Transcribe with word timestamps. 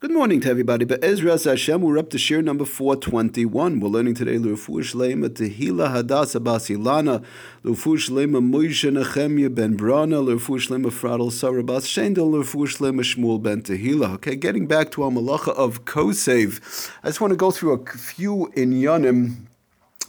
Good 0.00 0.12
morning 0.12 0.40
to 0.40 0.48
everybody. 0.48 0.86
But 0.86 1.04
Ezra 1.04 1.38
Hashem, 1.38 1.82
we're 1.82 1.98
up 1.98 2.08
to 2.08 2.16
shir 2.16 2.40
number 2.40 2.64
421. 2.64 3.80
We're 3.80 3.88
learning 3.90 4.14
today 4.14 4.38
Lufu 4.38 4.80
Shlema 4.80 5.28
Tehila 5.28 5.92
Hadassah 5.92 6.40
Basilana, 6.40 7.22
Lufu 7.62 7.98
Shlema 7.98 8.40
Moishe 8.40 8.90
Nechemya 8.90 9.54
Ben 9.54 9.76
Brana, 9.76 10.24
Lufu 10.24 10.56
Shlema 10.56 10.86
Fradel 10.86 11.30
Sarah 11.30 11.62
Bas 11.62 11.86
Shendel, 11.86 12.32
Lufu 12.32 12.66
Shlema 12.66 13.02
Shmuel 13.02 13.42
Ben 13.42 13.60
Tehila. 13.60 14.14
Okay, 14.14 14.36
getting 14.36 14.66
back 14.66 14.90
to 14.92 15.02
our 15.02 15.10
malacha 15.10 15.48
of 15.48 15.84
Kosev. 15.84 16.90
I 17.02 17.08
just 17.08 17.20
want 17.20 17.32
to 17.32 17.36
go 17.36 17.50
through 17.50 17.74
a 17.74 17.84
few 17.84 18.46
in 18.54 18.72
Yanim 18.72 19.49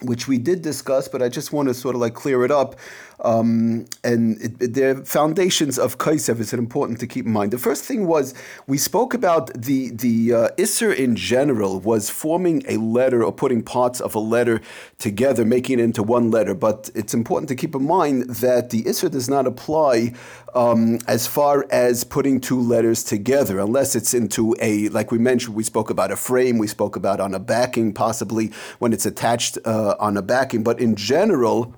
which 0.02 0.27
we 0.27 0.38
did 0.38 0.61
discuss, 0.61 1.07
but 1.07 1.21
I 1.21 1.29
just 1.29 1.54
want 1.54 1.68
to 1.68 1.73
sort 1.73 1.95
of 1.95 2.01
like 2.01 2.13
clear 2.13 2.43
it 2.43 2.51
up. 2.51 2.75
Um, 3.23 3.86
and 4.04 4.41
it, 4.41 4.54
it, 4.59 4.73
the 4.73 5.04
foundations 5.05 5.77
of 5.77 6.00
Kaisev 6.00 6.39
is 6.39 6.54
important 6.54 7.00
to 7.01 7.07
keep 7.07 7.25
in 7.27 7.31
mind. 7.31 7.51
The 7.51 7.59
first 7.59 7.83
thing 7.83 8.07
was 8.07 8.33
we 8.65 8.77
spoke 8.79 9.14
about 9.14 9.54
the 9.54 9.91
the 9.91 10.33
uh, 10.33 10.50
Isser 10.57 10.95
in 10.95 11.15
general 11.15 11.79
was 11.79 12.09
forming 12.09 12.64
a 12.68 12.78
letter 12.78 13.23
or 13.23 13.32
putting 13.32 13.61
parts 13.61 14.01
of 14.01 14.15
a 14.15 14.19
letter 14.19 14.59
together, 14.97 15.45
making 15.45 15.79
it 15.79 15.83
into 15.83 16.01
one 16.01 16.31
letter. 16.31 16.56
But 16.56 16.89
it's 16.95 17.14
important 17.14 17.47
to 17.50 17.56
keep 17.56 17.75
in 17.75 17.86
mind 17.86 18.29
that 18.29 18.71
the 18.71 18.83
Isser 18.83 19.11
does 19.11 19.29
not 19.29 19.45
apply 19.45 20.14
um, 20.56 21.00
as 21.07 21.28
far 21.28 21.68
as 21.70 22.04
putting 22.04 22.42
two 22.42 22.59
letters 22.59 23.04
together, 23.04 23.59
unless 23.59 23.95
it's 23.95 24.15
into 24.15 24.56
a 24.59 24.89
like 24.89 25.11
we 25.11 25.20
mentioned. 25.20 25.56
We 25.56 25.64
spoke 25.64 25.92
about 25.92 26.11
a 26.11 26.15
frame. 26.15 26.57
We 26.57 26.68
spoke 26.68 26.95
about 26.95 27.20
on 27.20 27.36
a 27.36 27.39
backing, 27.39 27.93
possibly 27.93 28.51
when 28.79 28.93
it's 28.93 29.06
attached 29.06 29.59
uh, 29.64 29.90
on 30.00 30.18
a 30.18 30.21
backing. 30.21 30.63
But 30.63 30.79
in 30.79 30.95
general 30.95 31.75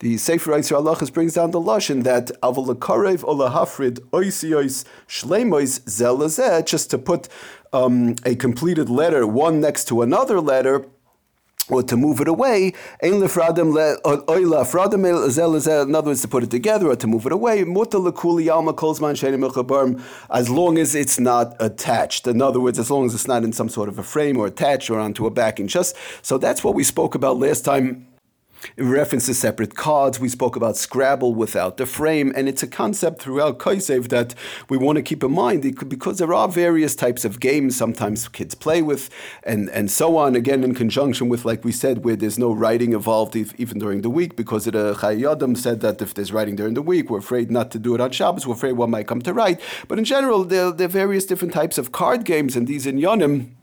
the 0.00 0.18
Sefer 0.18 0.50
Yisrael 0.50 0.84
Halachas 0.84 1.10
brings 1.10 1.34
down 1.34 1.52
the 1.52 1.60
lashon 1.60 2.02
that 2.04 2.26
avalakarev 2.42 3.20
olahafrid 3.20 4.00
oisiyos 4.10 4.84
shleimois 5.08 5.80
zelazeh, 5.84 6.66
just 6.66 6.90
to 6.90 6.98
put 6.98 7.28
um, 7.72 8.14
a 8.26 8.34
completed 8.34 8.90
letter 8.90 9.26
one 9.26 9.58
next 9.58 9.88
to 9.88 10.02
another 10.02 10.38
letter 10.38 10.86
or 11.68 11.82
to 11.82 11.96
move 11.96 12.20
it 12.20 12.28
away, 12.28 12.72
in 13.02 13.14
other 13.14 13.26
words, 16.08 16.22
to 16.22 16.28
put 16.28 16.42
it 16.42 16.50
together 16.50 16.88
or 16.88 16.96
to 16.96 17.06
move 17.06 17.26
it 17.26 17.32
away, 17.32 17.64
as 20.30 20.50
long 20.50 20.78
as 20.78 20.94
it's 20.94 21.18
not 21.18 21.56
attached. 21.60 22.26
In 22.26 22.42
other 22.42 22.60
words, 22.60 22.78
as 22.78 22.90
long 22.90 23.06
as 23.06 23.14
it's 23.14 23.26
not 23.26 23.42
in 23.44 23.52
some 23.52 23.68
sort 23.68 23.88
of 23.88 23.98
a 23.98 24.02
frame 24.02 24.36
or 24.36 24.46
attached 24.46 24.90
or 24.90 25.00
onto 25.00 25.26
a 25.26 25.30
backing. 25.30 25.66
Just 25.66 25.96
so 26.22 26.38
that's 26.38 26.62
what 26.62 26.74
we 26.74 26.84
spoke 26.84 27.14
about 27.14 27.38
last 27.38 27.64
time 27.64 28.06
reference 28.76 29.26
to 29.26 29.34
separate 29.34 29.74
cards, 29.74 30.20
we 30.20 30.28
spoke 30.28 30.56
about 30.56 30.76
Scrabble 30.76 31.34
without 31.34 31.76
the 31.76 31.86
frame, 31.86 32.32
and 32.36 32.48
it's 32.48 32.62
a 32.62 32.66
concept 32.66 33.22
throughout 33.22 33.58
Kaisev 33.58 34.08
that 34.08 34.34
we 34.68 34.76
want 34.76 34.96
to 34.96 35.02
keep 35.02 35.22
in 35.24 35.32
mind 35.32 35.62
because 35.88 36.18
there 36.18 36.32
are 36.34 36.48
various 36.48 36.94
types 36.94 37.24
of 37.24 37.40
games 37.40 37.76
sometimes 37.76 38.28
kids 38.28 38.54
play 38.54 38.82
with, 38.82 39.10
and, 39.42 39.68
and 39.70 39.90
so 39.90 40.16
on, 40.16 40.36
again, 40.36 40.64
in 40.64 40.74
conjunction 40.74 41.28
with, 41.28 41.44
like 41.44 41.64
we 41.64 41.72
said, 41.72 42.04
where 42.04 42.16
there's 42.16 42.38
no 42.38 42.52
writing 42.52 42.92
involved 42.92 43.36
even 43.36 43.78
during 43.78 44.02
the 44.02 44.10
week, 44.10 44.36
because 44.36 44.64
the 44.64 44.90
uh, 44.90 44.94
Chayei 44.94 45.30
Adam 45.30 45.56
said 45.56 45.80
that 45.80 46.00
if 46.00 46.14
there's 46.14 46.32
writing 46.32 46.56
during 46.56 46.74
the 46.74 46.82
week, 46.82 47.10
we're 47.10 47.18
afraid 47.18 47.50
not 47.50 47.70
to 47.72 47.78
do 47.78 47.94
it 47.94 48.00
on 48.00 48.10
Shabbos, 48.10 48.46
we're 48.46 48.54
afraid 48.54 48.72
one 48.72 48.90
might 48.90 49.08
come 49.08 49.22
to 49.22 49.32
write. 49.32 49.60
But 49.88 49.98
in 49.98 50.04
general, 50.04 50.44
there, 50.44 50.70
there 50.70 50.86
are 50.86 50.88
various 50.88 51.26
different 51.26 51.54
types 51.54 51.78
of 51.78 51.92
card 51.92 52.24
games, 52.24 52.56
and 52.56 52.66
these 52.66 52.86
in 52.86 52.98
Yonim 52.98 53.55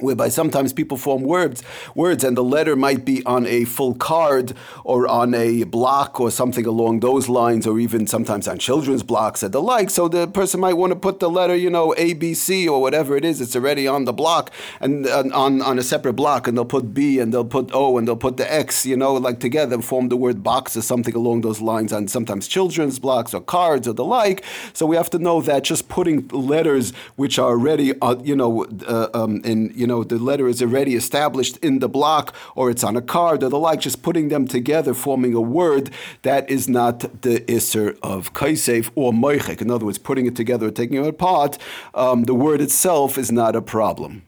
whereby 0.00 0.28
sometimes 0.28 0.72
people 0.72 0.96
form 0.96 1.22
words 1.22 1.62
words 1.94 2.24
and 2.24 2.36
the 2.36 2.44
letter 2.44 2.76
might 2.76 3.04
be 3.04 3.24
on 3.24 3.46
a 3.46 3.64
full 3.64 3.94
card 3.94 4.54
or 4.84 5.08
on 5.08 5.34
a 5.34 5.64
block 5.64 6.20
or 6.20 6.30
something 6.30 6.66
along 6.66 7.00
those 7.00 7.28
lines 7.28 7.66
or 7.66 7.78
even 7.80 8.06
sometimes 8.06 8.46
on 8.46 8.58
children's 8.58 9.02
blocks 9.02 9.42
and 9.42 9.52
the 9.52 9.62
like. 9.62 9.90
So 9.90 10.08
the 10.08 10.26
person 10.26 10.60
might 10.60 10.74
want 10.74 10.92
to 10.92 10.98
put 10.98 11.20
the 11.20 11.30
letter 11.30 11.56
you 11.56 11.70
know 11.70 11.94
a 11.96 12.14
b 12.14 12.34
c 12.34 12.68
or 12.68 12.80
whatever 12.80 13.16
it 13.16 13.24
is 13.24 13.40
it's 13.40 13.56
already 13.56 13.86
on 13.86 14.04
the 14.04 14.12
block 14.12 14.50
and, 14.80 15.06
and 15.06 15.32
on 15.32 15.62
on 15.62 15.78
a 15.78 15.82
separate 15.82 16.14
block 16.14 16.46
and 16.46 16.56
they'll 16.56 16.64
put 16.64 16.94
b 16.94 17.18
and 17.18 17.32
they'll 17.32 17.44
put 17.44 17.70
o 17.74 17.98
and 17.98 18.06
they'll 18.06 18.16
put 18.16 18.36
the 18.36 18.52
x 18.52 18.86
you 18.86 18.96
know 18.96 19.14
like 19.14 19.40
together 19.40 19.80
form 19.82 20.08
the 20.08 20.16
word 20.16 20.42
box 20.42 20.76
or 20.76 20.82
something 20.82 21.14
along 21.14 21.40
those 21.40 21.60
lines 21.60 21.92
on 21.92 22.06
sometimes 22.08 22.46
children's 22.46 22.98
blocks 22.98 23.34
or 23.34 23.40
cards 23.40 23.88
or 23.88 23.92
the 23.92 24.04
like. 24.04 24.44
So 24.72 24.86
we 24.86 24.96
have 24.96 25.10
to 25.10 25.18
know 25.18 25.40
that 25.42 25.64
just 25.64 25.88
putting 25.88 26.28
letters 26.28 26.92
which 27.16 27.38
are 27.38 27.50
already 27.50 27.98
uh, 28.00 28.16
you 28.22 28.36
know 28.36 28.64
uh, 28.86 29.08
um, 29.14 29.40
in 29.44 29.72
you 29.74 29.86
know, 29.88 30.04
the 30.04 30.18
letter 30.18 30.46
is 30.46 30.62
already 30.62 30.94
established 30.94 31.56
in 31.58 31.80
the 31.80 31.88
block 31.88 32.34
or 32.54 32.70
it's 32.70 32.84
on 32.84 32.96
a 32.96 33.02
card 33.02 33.42
or 33.42 33.48
the 33.48 33.58
like, 33.58 33.80
just 33.80 34.02
putting 34.02 34.28
them 34.28 34.46
together, 34.46 34.94
forming 34.94 35.34
a 35.34 35.40
word, 35.40 35.90
that 36.22 36.48
is 36.48 36.68
not 36.68 37.00
the 37.22 37.40
Isser 37.48 37.98
of 38.02 38.32
Kaisev 38.32 38.90
or 38.94 39.12
Moichek. 39.12 39.60
In 39.60 39.70
other 39.70 39.86
words, 39.86 39.98
putting 39.98 40.26
it 40.26 40.36
together 40.36 40.68
or 40.68 40.70
taking 40.70 41.04
it 41.04 41.08
apart, 41.08 41.58
um, 41.94 42.24
the 42.24 42.34
word 42.34 42.60
itself 42.60 43.18
is 43.18 43.32
not 43.32 43.56
a 43.56 43.62
problem. 43.62 44.22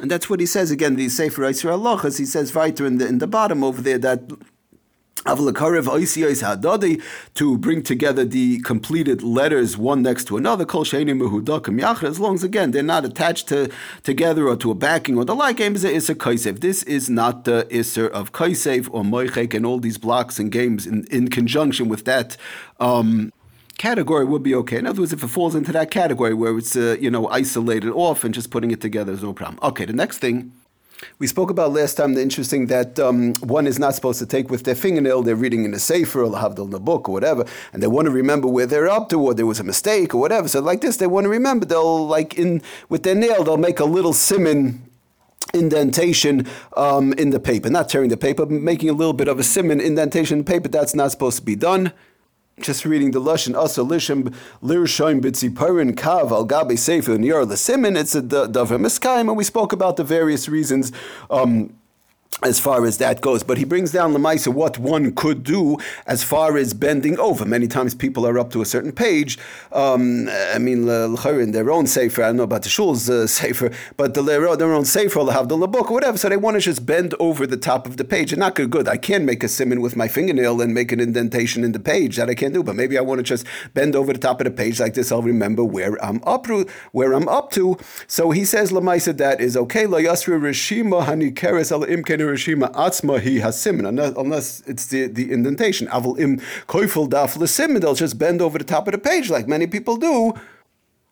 And 0.00 0.10
that's 0.10 0.30
what 0.30 0.38
he 0.38 0.46
says 0.46 0.70
again, 0.70 0.94
the 0.94 1.08
Sefer 1.08 1.42
Yisrael 1.42 1.80
Lochas, 1.80 2.18
he 2.18 2.24
says 2.24 2.54
right 2.54 2.78
in 2.78 2.98
the, 2.98 3.06
in 3.08 3.18
the 3.18 3.26
bottom 3.26 3.64
over 3.64 3.82
there 3.82 3.98
that 3.98 4.30
to 7.34 7.58
bring 7.58 7.82
together 7.82 8.24
the 8.24 8.60
completed 8.60 9.22
letters 9.22 9.76
one 9.76 10.02
next 10.02 10.26
to 10.26 10.36
another, 10.36 10.64
as 10.64 12.20
long 12.20 12.34
as 12.34 12.44
again 12.44 12.70
they're 12.70 12.82
not 12.82 13.04
attached 13.04 13.48
to 13.48 13.70
together 14.02 14.48
or 14.48 14.56
to 14.56 14.70
a 14.70 14.74
backing 14.74 15.16
or 15.16 15.24
the 15.24 15.34
like, 15.34 15.60
is 15.60 15.84
a 15.84 16.14
kaisev. 16.14 16.60
This 16.60 16.82
is 16.84 17.10
not 17.10 17.44
the 17.44 17.66
iser 17.72 18.08
of 18.08 18.32
kaisev 18.32 18.88
or 18.92 19.02
moichek 19.02 19.54
and 19.54 19.66
all 19.66 19.78
these 19.78 19.98
blocks 19.98 20.38
and 20.38 20.50
games 20.50 20.86
in, 20.86 21.06
in 21.10 21.28
conjunction 21.28 21.88
with 21.88 22.04
that. 22.04 22.36
Um, 22.80 23.32
category 23.78 24.24
would 24.24 24.42
be 24.42 24.54
okay. 24.54 24.78
In 24.78 24.86
other 24.86 25.00
words, 25.00 25.12
if 25.12 25.22
it 25.22 25.28
falls 25.28 25.54
into 25.54 25.72
that 25.72 25.90
category 25.90 26.34
where 26.34 26.56
it's 26.56 26.76
uh, 26.76 26.96
you 27.00 27.10
know 27.10 27.28
isolated 27.28 27.90
off 27.90 28.24
and 28.24 28.34
just 28.34 28.50
putting 28.50 28.70
it 28.70 28.80
together 28.80 29.12
is 29.12 29.22
no 29.22 29.32
problem. 29.32 29.58
Okay, 29.62 29.84
the 29.84 29.92
next 29.92 30.18
thing 30.18 30.52
we 31.18 31.26
spoke 31.26 31.50
about 31.50 31.72
last 31.72 31.94
time 31.94 32.14
the 32.14 32.22
interesting 32.22 32.66
that 32.66 32.98
um, 32.98 33.34
one 33.34 33.66
is 33.66 33.78
not 33.78 33.94
supposed 33.94 34.18
to 34.18 34.26
take 34.26 34.50
with 34.50 34.64
their 34.64 34.74
fingernail. 34.74 35.22
They're 35.22 35.36
reading 35.36 35.64
in 35.64 35.74
a 35.74 35.78
sefer 35.78 36.24
or 36.24 36.38
have 36.38 36.58
in 36.58 36.70
the 36.70 36.80
book 36.80 37.08
or 37.08 37.12
whatever, 37.12 37.44
and 37.72 37.82
they 37.82 37.86
want 37.86 38.06
to 38.06 38.10
remember 38.10 38.48
where 38.48 38.66
they're 38.66 38.88
up 38.88 39.08
to, 39.10 39.20
or 39.20 39.34
there 39.34 39.46
was 39.46 39.60
a 39.60 39.64
mistake 39.64 40.14
or 40.14 40.18
whatever. 40.18 40.48
So 40.48 40.60
like 40.60 40.80
this, 40.80 40.96
they 40.96 41.06
want 41.06 41.24
to 41.24 41.28
remember. 41.28 41.66
They'll 41.66 42.06
like 42.06 42.38
in 42.38 42.62
with 42.88 43.02
their 43.02 43.14
nail, 43.14 43.44
they'll 43.44 43.56
make 43.56 43.80
a 43.80 43.84
little 43.84 44.12
simon 44.12 44.82
indentation 45.54 46.46
um, 46.76 47.12
in 47.14 47.30
the 47.30 47.40
paper, 47.40 47.70
not 47.70 47.88
tearing 47.88 48.10
the 48.10 48.16
paper, 48.16 48.44
but 48.44 48.52
making 48.52 48.90
a 48.90 48.92
little 48.92 49.14
bit 49.14 49.28
of 49.28 49.38
a 49.38 49.42
simon 49.42 49.80
indentation 49.80 50.38
in 50.38 50.44
the 50.44 50.50
paper. 50.50 50.68
That's 50.68 50.94
not 50.94 51.10
supposed 51.10 51.38
to 51.38 51.44
be 51.44 51.56
done 51.56 51.92
just 52.60 52.84
reading 52.84 53.10
the 53.12 53.20
lashon 53.20 53.56
asa 53.56 53.82
lishim 53.82 54.34
lirshaim 54.62 55.20
bitziparin 55.20 55.94
kav 55.94 56.30
al 56.30 56.46
gabe 56.46 56.78
sefer 56.78 57.12
niyar 57.12 57.46
lesimin. 57.46 57.98
It's 57.98 58.14
a 58.14 58.22
davar 58.22 58.78
miskayim, 58.78 59.28
and 59.28 59.36
we 59.36 59.44
spoke 59.44 59.72
about 59.72 59.96
the 59.96 60.04
various 60.04 60.48
reasons. 60.48 60.92
Um, 61.30 61.77
as 62.42 62.60
far 62.60 62.86
as 62.86 62.98
that 62.98 63.20
goes. 63.20 63.42
But 63.42 63.58
he 63.58 63.64
brings 63.64 63.90
down 63.90 64.12
the 64.12 64.18
Maisa 64.18 64.48
what 64.52 64.78
one 64.78 65.12
could 65.12 65.42
do 65.42 65.78
as 66.06 66.22
far 66.22 66.56
as 66.56 66.72
bending 66.72 67.18
over. 67.18 67.44
Many 67.44 67.66
times 67.66 67.94
people 67.94 68.26
are 68.26 68.38
up 68.38 68.50
to 68.52 68.62
a 68.62 68.66
certain 68.66 68.92
page. 68.92 69.38
Um, 69.72 70.28
I 70.28 70.58
mean, 70.58 70.88
in 70.88 71.52
their 71.52 71.70
own 71.70 71.86
sefer, 71.86 72.22
I 72.22 72.26
don't 72.28 72.36
know 72.36 72.44
about 72.44 72.62
the 72.62 72.68
shul's 72.68 73.10
uh, 73.10 73.26
sefer, 73.40 73.72
but 73.96 74.14
the, 74.14 74.22
their 74.22 74.46
own 74.48 74.84
sefer, 74.84 75.24
They 75.24 75.32
have 75.32 75.48
the 75.48 75.56
book, 75.66 75.90
or 75.90 75.94
whatever. 75.94 76.16
So 76.16 76.28
they 76.28 76.36
want 76.36 76.54
to 76.54 76.60
just 76.60 76.86
bend 76.86 77.14
over 77.18 77.46
the 77.46 77.56
top 77.56 77.86
of 77.86 77.96
the 77.96 78.04
page. 78.04 78.32
And 78.32 78.40
not 78.40 78.54
good, 78.54 78.70
good. 78.70 78.86
I 78.86 78.98
can 78.98 79.24
make 79.24 79.42
a 79.42 79.48
simon 79.48 79.80
with 79.80 79.96
my 79.96 80.06
fingernail 80.06 80.60
and 80.60 80.72
make 80.72 80.92
an 80.92 81.00
indentation 81.00 81.64
in 81.64 81.72
the 81.72 81.80
page. 81.80 82.16
That 82.16 82.30
I 82.30 82.34
can't 82.34 82.54
do. 82.54 82.62
But 82.62 82.76
maybe 82.76 82.96
I 82.96 83.00
want 83.00 83.18
to 83.18 83.24
just 83.24 83.46
bend 83.74 83.96
over 83.96 84.12
the 84.12 84.18
top 84.18 84.40
of 84.40 84.44
the 84.44 84.50
page 84.52 84.78
like 84.78 84.94
this. 84.94 85.10
I'll 85.10 85.22
remember 85.22 85.64
where 85.64 86.02
I'm 86.04 86.22
up. 86.24 86.46
Where 86.92 87.12
I'm 87.12 87.28
up 87.28 87.50
to. 87.52 87.76
So 88.06 88.30
he 88.30 88.44
says, 88.44 88.70
Lamaisa, 88.70 89.16
that 89.16 89.40
is 89.40 89.56
okay. 89.56 89.86
La 89.86 89.98
yasri 89.98 90.34
al 91.72 91.80
imken 91.84 92.17
Rishima 92.24 92.72
Atzma 92.72 93.20
he 93.20 93.40
has 93.40 93.60
simin, 93.60 93.86
unless 93.86 94.60
it's 94.66 94.86
the, 94.86 95.06
the 95.06 95.32
indentation. 95.32 95.88
Avil 95.88 96.16
im 96.16 96.38
koifel 96.66 97.08
daf 97.08 97.36
l'simin, 97.36 97.80
they'll 97.80 97.94
just 97.94 98.18
bend 98.18 98.40
over 98.40 98.58
the 98.58 98.64
top 98.64 98.88
of 98.88 98.92
the 98.92 98.98
page 98.98 99.30
like 99.30 99.48
many 99.48 99.66
people 99.66 99.96
do. 99.96 100.34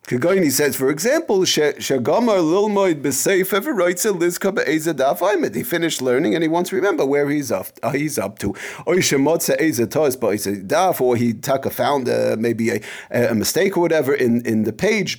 Kagaini 0.06 0.52
says, 0.52 0.76
for 0.76 0.88
example, 0.88 1.40
Shagamar 1.40 2.38
Lilmoid 2.38 3.03
B'Seif 3.03 3.53
ever 3.53 3.72
writes 3.72 4.04
a 4.04 4.10
Lizka 4.10 4.54
Be'eza 4.54 4.94
Daf 4.94 5.53
He 5.53 5.64
finished 5.64 6.00
learning 6.00 6.36
and 6.36 6.44
he 6.44 6.48
wants 6.48 6.70
to 6.70 6.76
remember 6.76 7.04
where 7.04 7.28
he's 7.28 7.50
up, 7.50 7.66
uh, 7.82 7.91
he's 7.91 8.16
up 8.16 8.38
to. 8.38 8.50
Or 8.86 8.94
Shemotza 8.94 9.60
Eza 9.60 9.84
Tos 9.88 10.14
Daf, 10.14 11.00
or 11.00 11.16
he 11.16 11.32
taka 11.34 11.70
found 11.70 12.09
uh, 12.09 12.36
maybe 12.38 12.70
a, 12.70 12.80
a 13.10 13.34
mistake 13.34 13.76
or 13.76 13.80
whatever 13.80 14.14
in, 14.14 14.47
in 14.47 14.62
the 14.62 14.72
page 14.72 15.18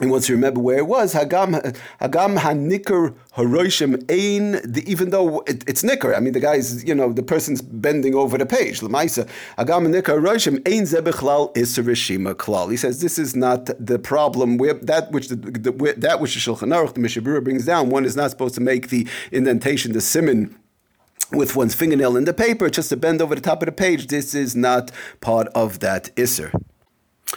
and 0.00 0.10
once 0.10 0.28
you 0.28 0.34
remember 0.34 0.60
where 0.60 0.78
it 0.78 0.86
was, 0.86 1.14
Hagam 1.14 1.60
Hagam 2.00 2.38
Hanikar 2.38 3.14
Haroshim 3.36 4.10
Ain, 4.10 4.60
even 4.86 5.10
though 5.10 5.40
it, 5.40 5.62
it's 5.68 5.84
Nicker, 5.84 6.14
I 6.14 6.20
mean 6.20 6.32
the 6.32 6.40
guy's, 6.40 6.82
you 6.84 6.94
know, 6.94 7.12
the 7.12 7.22
person's 7.22 7.60
bending 7.60 8.14
over 8.14 8.38
the 8.38 8.46
page. 8.46 8.80
Lamaisa, 8.80 9.28
Hagam 9.58 9.88
Nikar 9.92 10.18
Haroshim 10.20 10.66
Ain 10.66 10.84
Zebechlal 10.84 11.54
Isarishima 11.54 12.34
Klal. 12.34 12.70
He 12.70 12.78
says 12.78 13.00
this 13.00 13.18
is 13.18 13.36
not 13.36 13.66
the 13.78 13.98
problem. 13.98 14.56
Where 14.56 14.74
that 14.74 15.12
which 15.12 15.28
the, 15.28 15.36
the 15.36 15.94
that 15.98 16.20
which 16.20 16.34
the 16.34 16.40
Shulchan 16.40 16.72
Aruch, 16.74 16.94
the 16.94 17.00
Mishabura 17.00 17.44
brings 17.44 17.66
down, 17.66 17.90
one 17.90 18.06
is 18.06 18.16
not 18.16 18.30
supposed 18.30 18.54
to 18.54 18.60
make 18.60 18.88
the 18.88 19.06
indentation, 19.30 19.92
the 19.92 20.00
simon 20.00 20.56
with 21.32 21.54
one's 21.54 21.74
fingernail 21.74 22.16
in 22.16 22.24
the 22.24 22.34
paper, 22.34 22.68
just 22.70 22.88
to 22.88 22.96
bend 22.96 23.22
over 23.22 23.34
the 23.34 23.40
top 23.40 23.62
of 23.62 23.66
the 23.66 23.72
page. 23.72 24.08
This 24.08 24.34
is 24.34 24.56
not 24.56 24.90
part 25.20 25.46
of 25.48 25.80
that 25.80 26.14
Isser. 26.16 26.52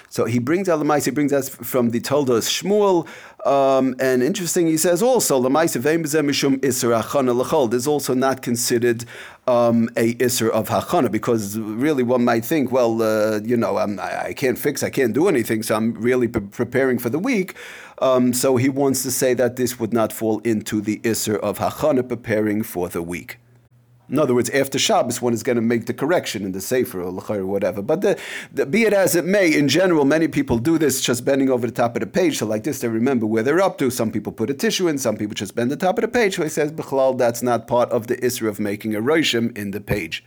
So 0.09 0.25
he 0.25 0.39
brings 0.39 0.69
out 0.69 0.79
Lamais, 0.79 1.05
he 1.05 1.11
brings 1.11 1.33
us 1.33 1.49
from 1.49 1.89
the 1.89 1.99
Toldos 1.99 2.47
Shmuel, 2.49 3.07
um, 3.45 3.95
and 3.99 4.23
interesting, 4.23 4.67
he 4.67 4.77
says 4.77 5.01
also, 5.03 5.41
Lamais 5.41 5.75
mishum 5.75 6.57
Isser 6.57 7.01
Hachana 7.01 7.35
L'chol. 7.35 7.87
Also 7.87 8.13
not 8.13 8.41
considered 8.41 9.05
um, 9.47 9.89
a 9.97 10.13
Isser 10.15 10.49
of 10.49 10.69
Hachana, 10.69 11.11
because 11.11 11.57
really 11.57 12.03
one 12.03 12.23
might 12.23 12.45
think, 12.45 12.71
well, 12.71 13.01
uh, 13.01 13.39
you 13.43 13.57
know, 13.57 13.77
I'm, 13.77 13.99
I 13.99 14.33
can't 14.33 14.57
fix, 14.57 14.83
I 14.83 14.89
can't 14.89 15.13
do 15.13 15.27
anything, 15.27 15.63
so 15.63 15.75
I'm 15.75 15.93
really 15.95 16.27
pre- 16.27 16.41
preparing 16.41 16.99
for 16.99 17.09
the 17.09 17.19
week. 17.19 17.55
Um, 18.01 18.33
so 18.33 18.57
he 18.57 18.69
wants 18.69 19.03
to 19.03 19.11
say 19.11 19.33
that 19.33 19.55
this 19.55 19.79
would 19.79 19.93
not 19.93 20.13
fall 20.13 20.39
into 20.39 20.79
the 20.81 20.99
Isser 20.99 21.39
of 21.39 21.59
Hachana, 21.59 22.07
preparing 22.07 22.63
for 22.63 22.87
the 22.87 23.01
week. 23.01 23.39
In 24.13 24.19
other 24.19 24.35
words, 24.35 24.51
after 24.51 24.77
Shabbos, 24.77 25.23
one 25.23 25.33
is 25.33 25.41
going 25.41 25.55
to 25.55 25.61
make 25.63 25.87
the 25.87 25.93
correction 25.93 26.45
in 26.45 26.51
the 26.51 26.61
Sefer 26.61 27.01
or 27.01 27.23
or 27.31 27.45
whatever. 27.47 27.81
But 27.81 28.01
the, 28.01 28.19
the, 28.53 28.67
be 28.67 28.83
it 28.83 28.93
as 28.93 29.15
it 29.15 29.25
may, 29.25 29.51
in 29.51 29.67
general, 29.67 30.05
many 30.05 30.27
people 30.27 30.59
do 30.59 30.77
this 30.77 31.01
just 31.01 31.25
bending 31.25 31.49
over 31.49 31.65
the 31.65 31.73
top 31.73 31.95
of 31.95 32.01
the 32.01 32.05
page. 32.05 32.37
So 32.37 32.45
like 32.45 32.63
this, 32.63 32.79
they 32.79 32.89
remember 32.89 33.25
where 33.25 33.41
they're 33.41 33.59
up 33.59 33.79
to. 33.79 33.89
Some 33.89 34.11
people 34.11 34.31
put 34.31 34.51
a 34.51 34.53
tissue 34.53 34.87
in, 34.87 34.99
some 34.99 35.17
people 35.17 35.33
just 35.33 35.55
bend 35.55 35.71
the 35.71 35.75
top 35.75 35.97
of 35.97 36.03
the 36.03 36.07
page. 36.07 36.35
So 36.35 36.43
he 36.43 36.49
says, 36.49 36.71
Bechlal, 36.71 37.17
that's 37.17 37.41
not 37.41 37.67
part 37.67 37.89
of 37.89 38.05
the 38.05 38.15
Isser 38.17 38.47
of 38.47 38.59
making 38.59 38.93
a 38.93 39.01
Roshim 39.01 39.57
in 39.57 39.71
the 39.71 39.81
page. 39.81 40.23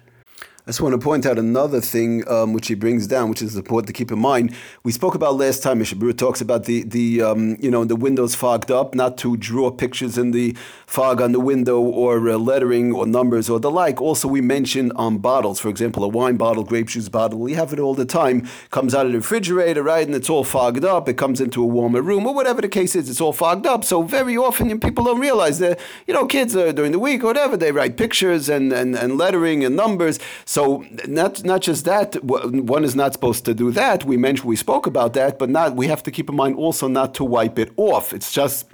I 0.67 0.71
just 0.71 0.81
want 0.81 0.95
to 0.95 0.99
point 0.99 1.27
out 1.27 1.39
another 1.39 1.81
thing 1.81 2.29
um, 2.29 2.53
which 2.53 2.67
he 2.67 2.75
brings 2.75 3.07
down, 3.07 3.31
which 3.31 3.41
is 3.41 3.55
important 3.55 3.87
to 3.87 3.93
keep 3.93 4.11
in 4.11 4.19
mind. 4.19 4.53
We 4.83 4.91
spoke 4.91 5.15
about 5.15 5.37
last 5.37 5.63
time. 5.63 5.79
Mishabura 5.79 6.19
talks 6.19 6.41
about 6.41 6.65
the 6.65 6.83
the 6.83 7.23
um, 7.23 7.57
you 7.61 7.71
know 7.71 7.85
the 7.85 7.95
windows 7.95 8.35
fogged 8.35 8.73
up, 8.73 8.93
not 8.93 9.17
to 9.19 9.37
draw 9.37 9.71
pictures 9.71 10.19
in 10.19 10.33
the 10.33 10.57
fog 10.89 11.21
on 11.21 11.31
the 11.31 11.39
window 11.39 11.81
or 11.81 12.29
uh, 12.29 12.37
lettering 12.37 12.93
or 12.93 13.07
numbers 13.07 13.49
or 13.49 13.61
the 13.61 13.71
like. 13.71 14.01
Also, 14.01 14.27
we 14.27 14.41
mentioned 14.41 14.93
on 14.97 15.19
bottles, 15.19 15.61
for 15.61 15.69
example, 15.69 16.03
a 16.03 16.09
wine 16.09 16.37
bottle, 16.37 16.65
grape 16.65 16.89
juice 16.89 17.09
bottle. 17.09 17.39
We 17.39 17.55
have 17.55 17.73
it 17.73 17.79
all 17.79 17.95
the 17.95 18.05
time. 18.05 18.49
Comes 18.73 18.93
out 18.93 19.07
of 19.07 19.13
the 19.13 19.19
refrigerator, 19.19 19.85
right, 19.85 20.05
and 20.05 20.17
it's 20.17 20.29
all 20.29 20.43
fogged 20.43 20.85
up. 20.85 21.09
It 21.09 21.17
comes 21.17 21.41
into 21.41 21.63
a 21.63 21.67
warmer 21.67 22.03
room 22.03 22.27
or 22.27 22.35
whatever 22.35 22.61
the 22.61 22.69
case 22.69 22.97
is. 22.97 23.09
It's 23.09 23.21
all 23.21 23.33
fogged 23.33 23.69
up. 23.69 23.85
So 23.85 24.03
very 24.03 24.37
often 24.37 24.81
people 24.81 25.05
don't 25.05 25.21
realize 25.21 25.61
that 25.61 25.79
you 26.09 26.15
know 26.15 26.27
kids 26.27 26.57
uh, 26.57 26.73
during 26.73 26.91
the 26.91 26.99
week 26.99 27.23
or 27.23 27.29
whatever 27.29 27.57
they 27.57 27.71
write 27.71 27.97
pictures 27.97 28.49
and, 28.49 28.73
and, 28.73 28.97
and 28.97 29.17
lettering 29.17 29.65
and 29.65 29.77
numbers. 29.77 30.19
So 30.45 30.56
not 31.07 31.45
not 31.45 31.61
just 31.61 31.85
that, 31.85 32.23
one 32.25 32.85
is 32.85 32.95
not 32.95 33.13
supposed 33.13 33.45
to 33.45 33.55
do 33.55 33.71
that. 33.73 34.05
We 34.05 34.17
mentioned 34.17 34.49
we 34.49 34.57
spoke 34.57 34.87
about 34.87 35.13
that, 35.15 35.39
but 35.39 35.51
not 35.51 35.77
we 35.77 35.87
have 35.89 36.03
to 36.05 36.11
keep 36.11 36.29
in 36.29 36.37
mind 36.37 36.57
also 36.57 36.89
not 36.89 37.15
to 37.15 37.25
wipe 37.25 37.59
it 37.59 37.73
off. 37.77 38.13
It's 38.13 38.33
just 38.33 38.67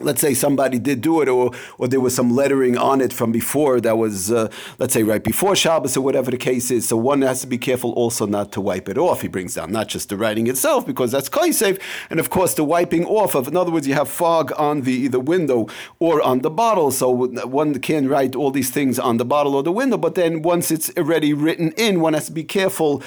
let's 0.00 0.20
say 0.20 0.34
somebody 0.34 0.78
did 0.78 1.00
do 1.00 1.20
it 1.20 1.28
or, 1.28 1.52
or 1.78 1.88
there 1.88 2.00
was 2.00 2.14
some 2.14 2.34
lettering 2.34 2.76
on 2.76 3.00
it 3.00 3.12
from 3.12 3.32
before 3.32 3.80
that 3.80 3.98
was, 3.98 4.30
uh, 4.30 4.50
let's 4.78 4.94
say, 4.94 5.02
right 5.02 5.22
before 5.22 5.54
Shabbos 5.54 5.96
or 5.96 6.00
whatever 6.00 6.30
the 6.30 6.36
case 6.36 6.70
is. 6.70 6.88
So 6.88 6.96
one 6.96 7.22
has 7.22 7.40
to 7.42 7.46
be 7.46 7.58
careful 7.58 7.92
also 7.92 8.26
not 8.26 8.52
to 8.52 8.60
wipe 8.60 8.88
it 8.88 8.98
off. 8.98 9.22
He 9.22 9.28
brings 9.28 9.54
down 9.54 9.72
not 9.72 9.88
just 9.88 10.08
the 10.08 10.16
writing 10.16 10.46
itself 10.46 10.86
because 10.86 11.12
that's 11.12 11.30
safe, 11.56 11.78
and 12.10 12.20
of 12.20 12.30
course 12.30 12.54
the 12.54 12.64
wiping 12.64 13.04
off 13.06 13.34
of, 13.34 13.48
in 13.48 13.56
other 13.56 13.70
words, 13.70 13.86
you 13.86 13.94
have 13.94 14.08
fog 14.08 14.52
on 14.56 14.82
the, 14.82 15.08
the 15.08 15.20
window 15.20 15.66
or 15.98 16.22
on 16.22 16.40
the 16.40 16.50
bottle. 16.50 16.90
So 16.90 17.10
one 17.10 17.78
can 17.80 18.08
write 18.08 18.34
all 18.36 18.50
these 18.50 18.70
things 18.70 18.98
on 18.98 19.16
the 19.16 19.24
bottle 19.24 19.54
or 19.54 19.62
the 19.62 19.72
window, 19.72 19.96
but 19.96 20.14
then 20.14 20.42
once 20.42 20.70
it's 20.70 20.90
already 20.96 21.32
written 21.32 21.72
in, 21.72 22.00
one 22.00 22.14
has 22.14 22.26
to 22.26 22.32
be 22.32 22.44
careful. 22.44 23.02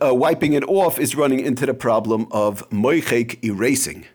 Uh, 0.00 0.14
wiping 0.14 0.52
it 0.52 0.64
off 0.64 0.98
is 0.98 1.16
running 1.16 1.40
into 1.40 1.66
the 1.66 1.74
problem 1.74 2.26
of 2.30 2.68
moichek 2.70 3.42
erasing. 3.44 4.06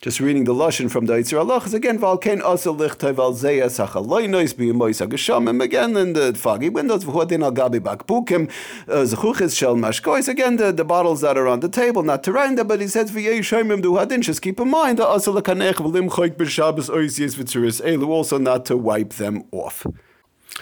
Just 0.00 0.20
reading 0.20 0.44
the 0.44 0.54
lashon 0.54 0.88
from 0.88 1.06
the 1.06 1.14
Yitzir 1.14 1.40
Allah 1.40 1.60
is 1.64 1.74
again 1.74 1.98
Valken 1.98 2.40
Asa 2.40 2.68
Lichtay 2.68 3.12
Val 3.12 3.32
Zeya 3.32 3.64
Sachaloinois 3.64 4.54
Biyumois 4.54 5.04
Agashamim 5.04 5.60
again 5.60 5.96
in 5.96 6.12
the 6.12 6.32
foggy 6.34 6.68
windows 6.68 7.04
V'hodin 7.04 7.42
Al 7.42 7.50
Gabi 7.50 7.80
Bakbukim 7.80 8.48
uh, 8.86 8.92
Zechuchis 9.02 9.58
Shel 9.58 9.74
Mashkois 9.74 10.28
again 10.28 10.56
the, 10.56 10.70
the 10.70 10.84
bottles 10.84 11.20
that 11.22 11.36
are 11.36 11.48
on 11.48 11.58
the 11.58 11.68
table 11.68 12.04
not 12.04 12.22
to 12.22 12.30
render 12.30 12.62
but 12.62 12.80
he 12.80 12.86
says 12.86 13.10
V'yei 13.10 13.40
Shemim 13.40 13.82
Du 13.82 13.94
Hadin 13.94 14.20
just 14.20 14.40
keep 14.40 14.60
in 14.60 14.70
mind 14.70 15.00
Asa 15.00 15.30
Lekanech 15.30 15.74
V'lim 15.74 16.08
Choik 16.08 16.36
B'Shabbos 16.36 16.88
Ois 16.88 17.18
Yes 17.18 17.34
V'Tzuris 17.34 17.84
Elu 17.84 18.06
also 18.06 18.38
not 18.38 18.64
to 18.66 18.76
wipe 18.76 19.14
them 19.14 19.42
off. 19.50 19.84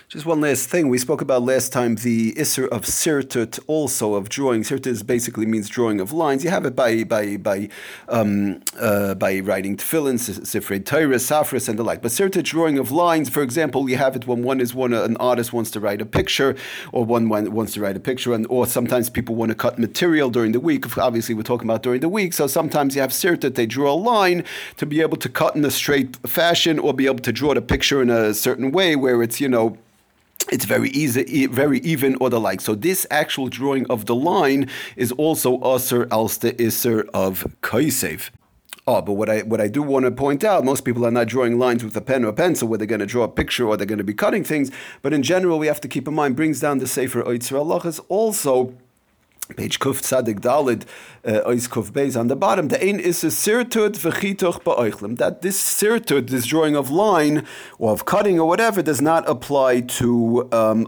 Just 0.08 0.26
one 0.26 0.40
last 0.40 0.68
thing. 0.68 0.88
We 0.88 0.98
spoke 0.98 1.20
about 1.20 1.42
last 1.42 1.72
time 1.72 1.96
the 1.96 2.32
Isser 2.34 2.68
of 2.68 2.82
Sirtut, 2.82 3.58
also 3.66 4.14
of 4.14 4.28
drawing. 4.28 4.62
Sirtut 4.62 5.04
basically 5.06 5.46
means 5.46 5.68
drawing 5.68 6.00
of 6.00 6.12
lines. 6.12 6.44
You 6.44 6.50
have 6.50 6.64
it 6.64 6.76
by 6.76 7.04
by 7.04 7.36
by 7.36 7.68
um, 8.08 8.60
uh, 8.78 9.14
by 9.14 9.40
writing 9.40 9.76
tefillin, 9.76 10.14
sifrei 10.14 10.84
Torah, 10.84 11.16
safras, 11.16 11.68
and 11.68 11.78
the 11.78 11.82
like. 11.82 12.02
But 12.02 12.12
Sirtut, 12.12 12.44
drawing 12.44 12.78
of 12.78 12.92
lines, 12.92 13.28
for 13.28 13.42
example, 13.42 13.88
you 13.88 13.96
have 13.96 14.14
it 14.14 14.26
when 14.26 14.42
one 14.42 14.60
is 14.60 14.74
one 14.74 14.92
an 14.92 15.16
artist 15.16 15.52
wants 15.52 15.70
to 15.72 15.80
write 15.80 16.00
a 16.00 16.06
picture, 16.06 16.54
or 16.92 17.04
one 17.04 17.28
wants 17.28 17.72
to 17.74 17.80
write 17.80 17.96
a 17.96 18.00
picture, 18.00 18.32
and 18.32 18.46
or 18.48 18.66
sometimes 18.66 19.10
people 19.10 19.34
want 19.34 19.50
to 19.50 19.56
cut 19.56 19.78
material 19.78 20.30
during 20.30 20.52
the 20.52 20.60
week. 20.60 20.96
Obviously, 20.98 21.34
we're 21.34 21.42
talking 21.42 21.66
about 21.66 21.82
during 21.82 22.00
the 22.00 22.08
week. 22.08 22.32
So 22.32 22.46
sometimes 22.46 22.94
you 22.94 23.00
have 23.00 23.10
Sirtut, 23.10 23.54
they 23.54 23.66
draw 23.66 23.92
a 23.92 23.96
line 23.96 24.44
to 24.76 24.86
be 24.86 25.00
able 25.00 25.16
to 25.16 25.28
cut 25.28 25.56
in 25.56 25.64
a 25.64 25.70
straight 25.70 26.16
fashion, 26.28 26.78
or 26.78 26.94
be 26.94 27.06
able 27.06 27.20
to 27.20 27.32
draw 27.32 27.54
the 27.54 27.62
picture 27.62 28.02
in 28.02 28.10
a 28.10 28.34
certain 28.34 28.70
way 28.70 28.94
where 28.94 29.22
it's 29.22 29.40
you 29.40 29.48
know 29.48 29.76
it's 30.50 30.64
very 30.64 30.90
easy, 30.90 31.46
very 31.46 31.80
even, 31.80 32.16
or 32.20 32.30
the 32.30 32.40
like. 32.40 32.60
So 32.60 32.74
this 32.74 33.06
actual 33.10 33.48
drawing 33.48 33.86
of 33.90 34.06
the 34.06 34.14
line 34.14 34.68
is 34.96 35.12
also 35.12 35.58
Aser 35.58 36.06
Alsta 36.06 36.52
Isser 36.52 37.08
of 37.12 37.46
Kaisev. 37.62 38.30
Oh, 38.88 39.02
but 39.02 39.14
what 39.14 39.28
I 39.28 39.40
what 39.42 39.60
I 39.60 39.66
do 39.66 39.82
want 39.82 40.04
to 40.04 40.12
point 40.12 40.44
out, 40.44 40.64
most 40.64 40.84
people 40.84 41.04
are 41.04 41.10
not 41.10 41.26
drawing 41.26 41.58
lines 41.58 41.82
with 41.82 41.96
a 41.96 42.00
pen 42.00 42.24
or 42.24 42.28
a 42.28 42.32
pencil 42.32 42.68
where 42.68 42.78
they're 42.78 42.86
going 42.86 43.00
to 43.00 43.06
draw 43.06 43.24
a 43.24 43.28
picture 43.28 43.66
or 43.66 43.76
they're 43.76 43.84
going 43.84 43.98
to 43.98 44.04
be 44.04 44.14
cutting 44.14 44.44
things. 44.44 44.70
But 45.02 45.12
in 45.12 45.24
general, 45.24 45.58
we 45.58 45.66
have 45.66 45.80
to 45.80 45.88
keep 45.88 46.06
in 46.06 46.14
mind, 46.14 46.36
brings 46.36 46.60
down 46.60 46.78
the 46.78 46.86
Sefer 46.86 47.24
Oitzer 47.24 47.58
Allah 47.58 47.80
is 47.84 47.98
also 48.08 48.74
page 49.54 49.78
Kuf 49.78 50.00
Tzadik 50.02 50.40
Dalid 50.40 50.84
uh, 51.24 51.48
Ois 51.48 51.68
Kuf 51.68 51.90
Beis 51.92 52.18
on 52.18 52.28
the 52.28 52.36
bottom. 52.36 52.68
The 52.68 52.82
ein 52.82 52.98
is 52.98 53.22
a 53.22 53.28
sirtud 53.28 53.96
v'chitoch 53.96 54.62
ba'oichlem. 54.62 55.18
That 55.18 55.42
this 55.42 55.62
sirtud, 55.62 56.30
this 56.30 56.46
drawing 56.46 56.74
of 56.74 56.90
line 56.90 57.46
or 57.78 57.92
of 57.92 58.04
cutting 58.04 58.40
or 58.40 58.48
whatever, 58.48 58.82
does 58.82 59.00
not 59.00 59.28
apply 59.28 59.82
to 59.82 60.48
um. 60.52 60.86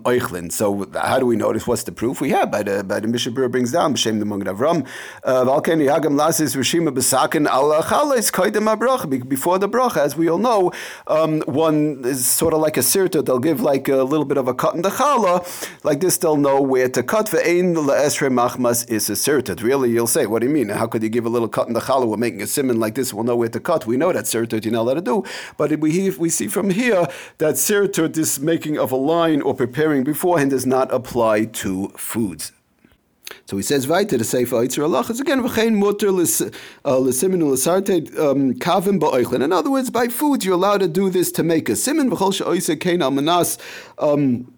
So 0.50 0.90
how 0.94 1.18
do 1.18 1.26
we 1.26 1.36
notice? 1.36 1.66
What's 1.66 1.84
the 1.84 1.92
proof 1.92 2.20
we 2.20 2.30
have 2.30 2.50
by 2.50 2.62
the 2.62 2.82
by 2.82 3.00
the 3.00 3.08
Mishabur 3.08 3.50
brings 3.50 3.72
down 3.72 3.94
b'shem 3.94 4.18
the 4.18 4.24
Magen 4.24 4.46
Avraham. 4.46 4.86
Uh, 5.22 5.44
Valken 5.44 5.80
yagam 5.84 6.18
lasis 6.18 6.56
rishima 6.56 6.88
b'sakin 6.88 7.46
al 7.46 7.70
chalis 7.82 8.32
kaidem 8.32 8.74
abrach. 8.74 9.28
Before 9.28 9.58
the 9.58 9.68
bracha, 9.68 9.98
as 9.98 10.16
we 10.16 10.28
all 10.28 10.38
know, 10.38 10.72
um, 11.06 11.42
one 11.42 12.02
is 12.04 12.26
sort 12.26 12.54
of 12.54 12.60
like 12.60 12.76
a 12.76 12.80
sirtud. 12.80 13.26
They'll 13.26 13.38
give 13.38 13.60
like 13.60 13.88
a 13.88 14.02
little 14.02 14.24
bit 14.24 14.38
of 14.38 14.48
a 14.48 14.54
cut 14.54 14.74
in 14.74 14.82
the 14.82 14.90
challah. 14.90 15.44
Like 15.84 16.00
this, 16.00 16.16
they'll 16.16 16.36
know 16.36 16.60
where 16.60 16.88
to 16.88 17.02
cut. 17.02 17.26
Ve'ein 17.26 17.74
la'esre 17.74 18.30
machmas 18.48 18.88
is 18.88 19.10
asserted. 19.10 19.60
Really, 19.62 19.90
you'll 19.90 20.06
say, 20.06 20.26
what 20.26 20.40
do 20.40 20.48
you 20.48 20.52
mean? 20.52 20.68
How 20.68 20.86
could 20.86 21.02
you 21.02 21.08
give 21.08 21.26
a 21.26 21.28
little 21.28 21.48
cut 21.48 21.68
in 21.68 21.74
the 21.74 21.80
challah? 21.80 22.06
We're 22.06 22.16
making 22.16 22.42
a 22.42 22.46
simon 22.46 22.80
like 22.80 22.94
this. 22.94 23.12
We'll 23.12 23.24
know 23.24 23.36
where 23.36 23.48
to 23.48 23.60
cut. 23.60 23.86
We 23.86 23.96
know 23.96 24.12
that 24.12 24.24
sirtut 24.24 24.64
you're 24.64 24.72
not 24.72 24.82
allowed 24.82 24.94
to 24.94 25.00
do. 25.02 25.24
But 25.56 25.78
we, 25.78 26.10
we 26.10 26.28
see 26.30 26.48
from 26.48 26.70
here 26.70 27.06
that 27.38 27.54
sirtut, 27.54 28.14
this 28.14 28.38
making 28.38 28.78
of 28.78 28.92
a 28.92 28.96
line 28.96 29.42
or 29.42 29.54
preparing 29.54 30.04
beforehand, 30.04 30.50
does 30.50 30.66
not 30.66 30.92
apply 30.92 31.46
to 31.46 31.88
foods. 31.96 32.52
So 33.44 33.56
he 33.56 33.62
says 33.62 33.86
weiter 33.86 34.16
the 34.16 34.24
Sefer 34.24 34.56
Allah 34.56 35.00
is 35.08 35.20
again 35.20 35.42
v'chein 35.42 35.74
mutter 35.74 36.10
l'simin 36.10 37.42
l'sarte 37.50 38.18
um, 38.18 38.54
kavim 38.54 38.98
ba'oichlin. 38.98 39.42
In 39.42 39.52
other 39.52 39.70
words, 39.70 39.90
by 39.90 40.08
food 40.08 40.44
you're 40.44 40.54
allowed 40.54 40.78
to 40.78 40.88
do 40.88 41.10
this 41.10 41.30
to 41.32 41.42
make 41.42 41.68
a 41.68 41.76
simin 41.76 42.10
v'chol 42.10 42.32
she'oise 42.34 42.78
kein 42.78 43.02
al 43.02 43.10
manas. 43.10 43.58
Um, 43.98 44.52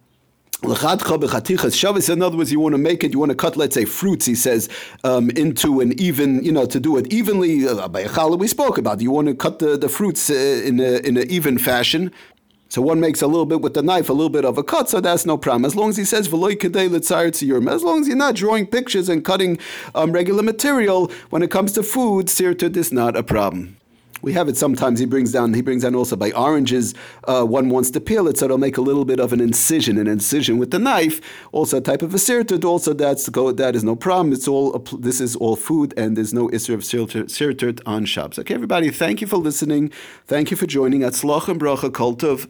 in 0.62 2.22
other 2.22 2.36
words, 2.36 2.52
you 2.52 2.60
want 2.60 2.74
to 2.74 2.78
make 2.78 3.02
it, 3.02 3.12
you 3.12 3.18
want 3.18 3.30
to 3.30 3.36
cut, 3.36 3.56
let's 3.56 3.74
say, 3.74 3.86
fruits, 3.86 4.26
he 4.26 4.34
says, 4.34 4.68
um, 5.04 5.30
into 5.30 5.80
an 5.80 5.98
even, 5.98 6.44
you 6.44 6.52
know, 6.52 6.66
to 6.66 6.78
do 6.78 6.96
it 6.98 7.10
evenly. 7.12 7.66
Uh, 7.66 7.88
we 8.36 8.46
spoke 8.46 8.76
about. 8.76 9.00
You 9.00 9.10
want 9.10 9.28
to 9.28 9.34
cut 9.34 9.58
the, 9.58 9.78
the 9.78 9.88
fruits 9.88 10.28
uh, 10.28 10.34
in, 10.34 10.78
a, 10.80 10.98
in 10.98 11.16
an 11.16 11.30
even 11.30 11.56
fashion. 11.58 12.12
So 12.68 12.80
one 12.82 13.00
makes 13.00 13.20
a 13.20 13.26
little 13.26 13.46
bit 13.46 13.62
with 13.62 13.74
the 13.74 13.82
knife, 13.82 14.08
a 14.08 14.12
little 14.12 14.28
bit 14.30 14.44
of 14.44 14.56
a 14.56 14.62
cut, 14.62 14.88
so 14.88 15.00
that's 15.00 15.26
no 15.26 15.36
problem. 15.36 15.64
As 15.64 15.74
long 15.74 15.88
as 15.88 15.96
he 15.96 16.04
says, 16.04 16.28
as 16.28 16.32
long 16.32 18.00
as 18.00 18.06
you're 18.06 18.16
not 18.16 18.36
drawing 18.36 18.66
pictures 18.68 19.08
and 19.08 19.24
cutting 19.24 19.58
um, 19.96 20.12
regular 20.12 20.44
material, 20.44 21.10
when 21.30 21.42
it 21.42 21.50
comes 21.50 21.72
to 21.72 21.82
food, 21.82 22.26
sirtud 22.26 22.76
is 22.76 22.92
not 22.92 23.16
a 23.16 23.24
problem. 23.24 23.79
We 24.22 24.32
have 24.34 24.48
it 24.48 24.56
sometimes. 24.56 24.98
He 24.98 25.06
brings 25.06 25.32
down. 25.32 25.54
He 25.54 25.62
brings 25.62 25.82
down 25.82 25.94
also 25.94 26.16
by 26.16 26.30
oranges. 26.32 26.94
Uh, 27.24 27.44
one 27.44 27.68
wants 27.68 27.90
to 27.92 28.00
peel 28.00 28.28
it, 28.28 28.38
so 28.38 28.44
it'll 28.46 28.58
make 28.58 28.76
a 28.76 28.80
little 28.80 29.04
bit 29.04 29.20
of 29.20 29.32
an 29.32 29.40
incision, 29.40 29.98
an 29.98 30.06
incision 30.06 30.58
with 30.58 30.70
the 30.70 30.78
knife. 30.78 31.20
Also 31.52 31.78
a 31.78 31.80
type 31.80 32.02
of 32.02 32.14
a 32.14 32.18
sirtut. 32.18 32.64
Also 32.64 32.92
that's 32.92 33.28
go. 33.28 33.52
That 33.52 33.74
is 33.76 33.84
no 33.84 33.96
problem. 33.96 34.32
It's 34.32 34.48
all. 34.48 34.78
This 34.98 35.20
is 35.20 35.36
all 35.36 35.56
food, 35.56 35.94
and 35.96 36.16
there's 36.16 36.34
no 36.34 36.48
isser 36.48 36.74
of 36.74 36.80
sirtut 36.80 37.80
on 37.86 38.04
Shabbos. 38.04 38.38
Okay, 38.38 38.54
everybody. 38.54 38.90
Thank 38.90 39.20
you 39.20 39.26
for 39.26 39.36
listening. 39.36 39.90
Thank 40.26 40.50
you 40.50 40.56
for 40.56 40.66
joining 40.66 41.02
at 41.02 41.14
Sloch 41.14 41.48
and 41.48 41.60
Bracha 41.60 41.92
Cult 41.92 42.22
of 42.22 42.48